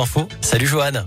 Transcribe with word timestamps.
Info. 0.00 0.28
Salut 0.40 0.68
Johan. 0.70 1.04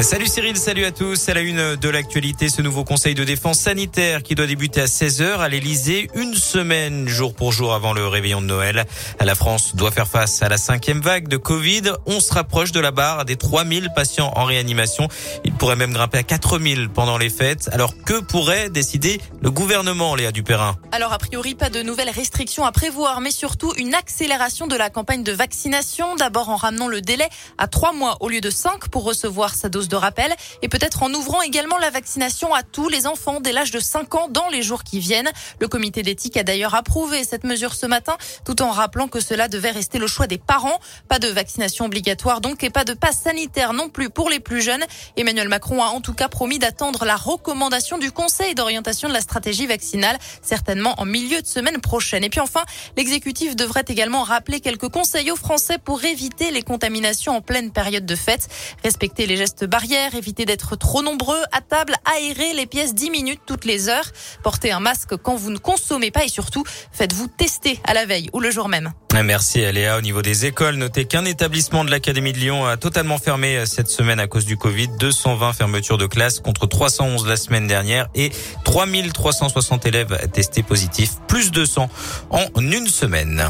Salut 0.00 0.28
Cyril, 0.28 0.56
salut 0.56 0.84
à 0.84 0.92
tous. 0.92 1.16
C'est 1.16 1.34
la 1.34 1.40
une 1.40 1.74
de 1.74 1.88
l'actualité, 1.88 2.48
ce 2.48 2.62
nouveau 2.62 2.84
conseil 2.84 3.16
de 3.16 3.24
défense 3.24 3.58
sanitaire 3.58 4.22
qui 4.22 4.36
doit 4.36 4.46
débuter 4.46 4.80
à 4.80 4.86
16h 4.86 5.38
à 5.38 5.48
l'Elysée, 5.48 6.08
une 6.14 6.34
semaine 6.34 7.08
jour 7.08 7.34
pour 7.34 7.50
jour 7.50 7.74
avant 7.74 7.92
le 7.92 8.06
réveillon 8.06 8.40
de 8.40 8.46
Noël. 8.46 8.86
La 9.20 9.34
France 9.34 9.74
doit 9.74 9.90
faire 9.90 10.06
face 10.06 10.40
à 10.40 10.48
la 10.48 10.56
cinquième 10.56 11.00
vague 11.00 11.26
de 11.26 11.36
Covid. 11.36 11.82
On 12.06 12.20
se 12.20 12.32
rapproche 12.32 12.70
de 12.70 12.78
la 12.78 12.92
barre 12.92 13.24
des 13.24 13.34
3000 13.34 13.90
patients 13.94 14.32
en 14.36 14.44
réanimation. 14.44 15.08
Il 15.44 15.52
pourrait 15.52 15.74
même 15.74 15.92
grimper 15.92 16.18
à 16.18 16.22
4000 16.22 16.90
pendant 16.90 17.18
les 17.18 17.28
fêtes. 17.28 17.68
Alors 17.72 17.92
que 18.04 18.20
pourrait 18.20 18.70
décider 18.70 19.20
le 19.42 19.50
gouvernement, 19.50 20.14
Léa 20.14 20.30
Dupérin? 20.30 20.76
Alors 20.92 21.12
a 21.12 21.18
priori, 21.18 21.56
pas 21.56 21.70
de 21.70 21.82
nouvelles 21.82 22.10
restrictions 22.10 22.64
à 22.64 22.70
prévoir, 22.70 23.20
mais 23.20 23.32
surtout 23.32 23.74
une 23.76 23.94
accélération 23.94 24.68
de 24.68 24.76
la 24.76 24.90
campagne 24.90 25.24
de 25.24 25.32
vaccination. 25.32 26.14
D'abord 26.14 26.50
en 26.50 26.56
ramenant 26.56 26.86
le 26.86 27.00
délai 27.00 27.28
à 27.58 27.66
trois 27.66 27.92
mois 27.92 28.16
au 28.20 28.28
lieu 28.28 28.40
de 28.40 28.50
cinq 28.50 28.88
pour 28.90 29.02
recevoir 29.02 29.56
sa 29.56 29.68
dose 29.68 29.87
de 29.88 29.96
rappel 29.96 30.34
et 30.62 30.68
peut-être 30.68 31.02
en 31.02 31.12
ouvrant 31.12 31.42
également 31.42 31.78
la 31.78 31.90
vaccination 31.90 32.54
à 32.54 32.62
tous 32.62 32.88
les 32.88 33.06
enfants 33.06 33.40
dès 33.40 33.52
l'âge 33.52 33.70
de 33.70 33.80
5 33.80 34.14
ans 34.14 34.28
dans 34.28 34.48
les 34.48 34.62
jours 34.62 34.84
qui 34.84 35.00
viennent. 35.00 35.30
Le 35.60 35.68
comité 35.68 36.02
d'éthique 36.02 36.36
a 36.36 36.42
d'ailleurs 36.42 36.74
approuvé 36.74 37.24
cette 37.24 37.44
mesure 37.44 37.74
ce 37.74 37.86
matin 37.86 38.16
tout 38.44 38.62
en 38.62 38.70
rappelant 38.70 39.08
que 39.08 39.20
cela 39.20 39.48
devait 39.48 39.70
rester 39.70 39.98
le 39.98 40.06
choix 40.06 40.26
des 40.26 40.38
parents. 40.38 40.78
Pas 41.08 41.18
de 41.18 41.28
vaccination 41.28 41.86
obligatoire 41.86 42.40
donc 42.40 42.62
et 42.62 42.70
pas 42.70 42.84
de 42.84 42.92
passe 42.92 43.20
sanitaire 43.22 43.72
non 43.72 43.88
plus 43.88 44.10
pour 44.10 44.30
les 44.30 44.40
plus 44.40 44.62
jeunes. 44.62 44.84
Emmanuel 45.16 45.48
Macron 45.48 45.82
a 45.82 45.86
en 45.86 46.00
tout 46.00 46.14
cas 46.14 46.28
promis 46.28 46.58
d'attendre 46.58 47.04
la 47.04 47.16
recommandation 47.16 47.98
du 47.98 48.12
Conseil 48.12 48.54
d'orientation 48.54 49.08
de 49.08 49.14
la 49.14 49.20
stratégie 49.20 49.66
vaccinale, 49.66 50.18
certainement 50.42 50.94
en 51.00 51.04
milieu 51.04 51.40
de 51.40 51.46
semaine 51.46 51.80
prochaine. 51.80 52.24
Et 52.24 52.30
puis 52.30 52.40
enfin, 52.40 52.62
l'exécutif 52.96 53.56
devrait 53.56 53.84
également 53.88 54.22
rappeler 54.22 54.60
quelques 54.60 54.88
conseils 54.88 55.30
aux 55.30 55.36
Français 55.36 55.78
pour 55.78 56.04
éviter 56.04 56.50
les 56.50 56.62
contaminations 56.62 57.36
en 57.36 57.40
pleine 57.40 57.70
période 57.70 58.06
de 58.06 58.16
fête. 58.16 58.48
Respecter 58.84 59.26
les 59.26 59.36
gestes 59.36 59.64
barrières 59.64 59.77
barrières, 59.78 60.16
évitez 60.16 60.44
d'être 60.44 60.74
trop 60.74 61.02
nombreux 61.02 61.40
à 61.52 61.60
table, 61.60 61.94
aérez 62.04 62.52
les 62.52 62.66
pièces 62.66 62.96
10 62.96 63.10
minutes 63.10 63.40
toutes 63.46 63.64
les 63.64 63.88
heures, 63.88 64.10
portez 64.42 64.72
un 64.72 64.80
masque 64.80 65.16
quand 65.22 65.36
vous 65.36 65.50
ne 65.50 65.58
consommez 65.58 66.10
pas 66.10 66.24
et 66.24 66.28
surtout 66.28 66.64
faites-vous 66.90 67.28
tester 67.28 67.78
à 67.84 67.94
la 67.94 68.04
veille 68.04 68.28
ou 68.32 68.40
le 68.40 68.50
jour 68.50 68.68
même. 68.68 68.92
Merci 69.24 69.64
Aléa. 69.64 69.96
Au 69.96 70.00
niveau 70.00 70.20
des 70.20 70.46
écoles, 70.46 70.74
notez 70.74 71.04
qu'un 71.04 71.24
établissement 71.24 71.84
de 71.84 71.92
l'Académie 71.92 72.32
de 72.32 72.38
Lyon 72.38 72.66
a 72.66 72.76
totalement 72.76 73.18
fermé 73.18 73.66
cette 73.66 73.88
semaine 73.88 74.18
à 74.18 74.26
cause 74.26 74.46
du 74.46 74.56
Covid. 74.56 74.88
220 74.98 75.52
fermetures 75.52 75.98
de 75.98 76.06
classes 76.06 76.40
contre 76.40 76.66
311 76.66 77.28
la 77.28 77.36
semaine 77.36 77.68
dernière 77.68 78.08
et 78.16 78.32
3360 78.64 79.86
élèves 79.86 80.28
testés 80.32 80.64
positifs, 80.64 81.12
plus 81.28 81.52
200 81.52 81.88
en 82.30 82.46
une 82.60 82.88
semaine. 82.88 83.48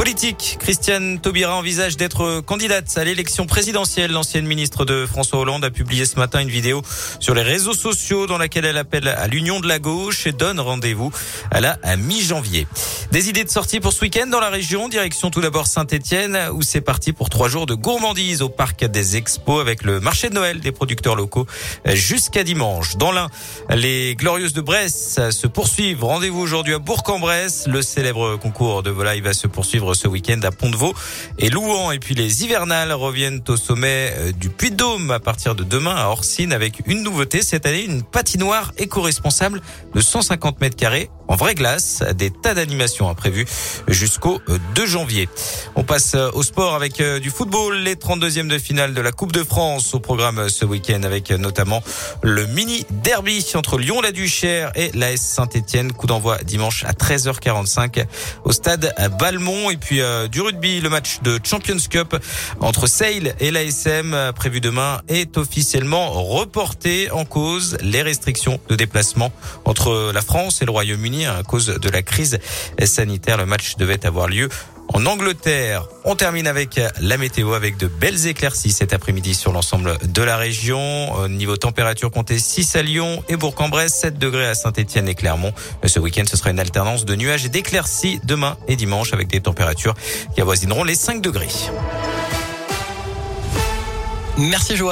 Politique, 0.00 0.56
Christiane 0.58 1.20
Taubira 1.20 1.54
envisage 1.54 1.98
d'être 1.98 2.40
candidate 2.40 2.90
à 2.96 3.04
l'élection 3.04 3.44
présidentielle. 3.44 4.10
L'ancienne 4.12 4.46
ministre 4.46 4.86
de 4.86 5.04
François 5.04 5.40
Hollande 5.40 5.62
a 5.62 5.70
publié 5.70 6.06
ce 6.06 6.16
matin 6.16 6.40
une 6.40 6.48
vidéo 6.48 6.80
sur 7.18 7.34
les 7.34 7.42
réseaux 7.42 7.74
sociaux 7.74 8.26
dans 8.26 8.38
laquelle 8.38 8.64
elle 8.64 8.78
appelle 8.78 9.08
à 9.08 9.26
l'union 9.26 9.60
de 9.60 9.68
la 9.68 9.78
gauche 9.78 10.26
et 10.26 10.32
donne 10.32 10.58
rendez-vous 10.58 11.12
à 11.50 11.60
la 11.60 11.76
mi-janvier. 11.98 12.66
Des 13.12 13.28
idées 13.28 13.44
de 13.44 13.50
sortie 13.50 13.78
pour 13.78 13.92
ce 13.92 14.00
week-end 14.00 14.26
dans 14.26 14.40
la 14.40 14.48
région. 14.48 14.88
Direction 14.88 15.30
tout 15.30 15.42
d'abord 15.42 15.66
Saint-Etienne 15.66 16.48
où 16.54 16.62
c'est 16.62 16.80
parti 16.80 17.12
pour 17.12 17.28
trois 17.28 17.50
jours 17.50 17.66
de 17.66 17.74
gourmandise 17.74 18.40
au 18.40 18.48
parc 18.48 18.86
des 18.86 19.16
expos 19.16 19.60
avec 19.60 19.82
le 19.82 20.00
marché 20.00 20.30
de 20.30 20.34
Noël 20.34 20.60
des 20.60 20.72
producteurs 20.72 21.14
locaux 21.14 21.46
jusqu'à 21.84 22.42
dimanche. 22.42 22.96
Dans 22.96 23.12
l'un, 23.12 23.28
les 23.68 24.14
Glorieuses 24.14 24.54
de 24.54 24.62
Bresse 24.62 25.20
se 25.30 25.46
poursuivent. 25.46 26.04
Rendez-vous 26.04 26.40
aujourd'hui 26.40 26.72
à 26.72 26.78
Bourg-en-Bresse. 26.78 27.66
Le 27.66 27.82
célèbre 27.82 28.36
concours 28.36 28.82
de 28.82 28.88
volaille 28.88 29.20
va 29.20 29.34
se 29.34 29.46
poursuivre 29.46 29.89
ce 29.94 30.08
week-end 30.08 30.40
à 30.42 30.50
Pont-de-Vaux 30.50 30.94
et 31.38 31.50
Louan. 31.50 31.90
Et 31.92 31.98
puis 31.98 32.14
les 32.14 32.44
hivernales 32.44 32.92
reviennent 32.92 33.42
au 33.48 33.56
sommet 33.56 34.12
euh, 34.16 34.32
du 34.32 34.50
Puy-de-Dôme 34.50 35.10
à 35.10 35.20
partir 35.20 35.54
de 35.54 35.64
demain 35.64 35.94
à 35.94 36.08
Orsine 36.08 36.52
avec 36.52 36.82
une 36.86 37.02
nouveauté 37.02 37.42
cette 37.42 37.66
année, 37.66 37.84
une 37.84 38.02
patinoire 38.02 38.72
éco-responsable 38.78 39.60
de 39.94 40.00
150 40.00 40.60
mètres 40.60 40.76
carrés 40.76 41.10
en 41.30 41.36
vraie 41.36 41.54
glace. 41.54 42.02
Des 42.14 42.30
tas 42.30 42.52
d'animations 42.52 43.12
prévues 43.14 43.46
jusqu'au 43.88 44.40
2 44.74 44.82
euh, 44.82 44.86
janvier. 44.86 45.28
On 45.76 45.82
passe 45.82 46.14
euh, 46.14 46.30
au 46.34 46.42
sport 46.42 46.74
avec 46.74 47.00
du 47.00 47.30
football, 47.30 47.78
les 47.78 47.94
32e 47.94 48.48
de 48.48 48.58
finale 48.58 48.92
de 48.92 49.00
la 49.00 49.12
Coupe 49.12 49.32
de 49.32 49.42
France 49.42 49.94
au 49.94 50.00
programme 50.00 50.48
ce 50.48 50.64
week-end 50.64 51.02
avec 51.04 51.30
notamment 51.30 51.82
le 52.22 52.46
mini 52.46 52.84
derby 52.90 53.30
entre 53.54 53.78
Lyon-la-Duchère 53.78 54.72
et 54.74 54.90
l'AS 54.94 55.20
Saint-Etienne. 55.20 55.92
Coup 55.92 56.06
d'envoi 56.06 56.38
dimanche 56.44 56.84
à 56.84 56.92
13h45 56.92 58.04
au 58.44 58.52
stade 58.52 58.92
Balmont. 59.18 59.70
Et 59.70 59.76
puis 59.76 60.00
euh, 60.00 60.28
du 60.28 60.40
rugby, 60.40 60.80
le 60.80 60.88
match 60.88 61.20
de 61.22 61.38
Champions 61.42 61.76
Cup 61.88 62.16
entre 62.60 62.86
Sale 62.86 63.34
et 63.40 63.50
l'ASM 63.50 64.14
euh, 64.14 64.32
prévu 64.32 64.60
demain 64.60 65.00
est 65.08 65.38
officiellement 65.38 66.10
reporté 66.10 67.10
en 67.10 67.24
cause 67.24 67.78
les 67.82 68.02
restrictions 68.02 68.60
de 68.68 68.74
déplacement 68.74 69.32
entre 69.64 70.10
la 70.12 70.22
France 70.22 70.62
et 70.62 70.64
le 70.64 70.72
À 71.26 71.42
cause 71.42 71.66
de 71.66 71.88
la 71.90 72.02
crise 72.02 72.38
sanitaire. 72.84 73.36
Le 73.36 73.46
match 73.46 73.76
devait 73.76 74.06
avoir 74.06 74.28
lieu 74.28 74.48
en 74.92 75.06
Angleterre. 75.06 75.86
On 76.04 76.16
termine 76.16 76.46
avec 76.46 76.80
la 77.00 77.16
météo 77.16 77.52
avec 77.52 77.76
de 77.76 77.86
belles 77.86 78.26
éclaircies 78.26 78.72
cet 78.72 78.92
après-midi 78.92 79.34
sur 79.34 79.52
l'ensemble 79.52 79.98
de 80.02 80.22
la 80.22 80.36
région. 80.36 81.28
Niveau 81.28 81.56
température, 81.56 82.10
comptez 82.10 82.38
6 82.38 82.76
à 82.76 82.82
Lyon 82.82 83.22
et 83.28 83.36
Bourg-en-Bresse, 83.36 83.94
7 84.00 84.18
degrés 84.18 84.46
à 84.46 84.54
Saint-Etienne 84.54 85.08
et 85.08 85.14
Clermont. 85.14 85.52
Ce 85.84 86.00
week-end, 86.00 86.24
ce 86.28 86.36
sera 86.36 86.50
une 86.50 86.60
alternance 86.60 87.04
de 87.04 87.14
nuages 87.14 87.44
et 87.44 87.48
d'éclaircies 87.48 88.20
demain 88.24 88.56
et 88.66 88.76
dimanche 88.76 89.12
avec 89.12 89.28
des 89.28 89.40
températures 89.40 89.94
qui 90.34 90.40
avoisineront 90.40 90.84
les 90.84 90.96
5 90.96 91.20
degrés. 91.20 91.48
Merci 94.38 94.74
Joël. 94.74 94.88